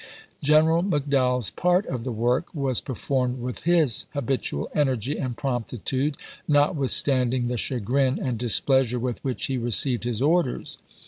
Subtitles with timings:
[0.41, 6.17] General McDowell's part of the work was per formed with his habitual energy and promptitude,
[6.47, 10.79] notwithstanding the chagrin and displeasure with which he received his orders.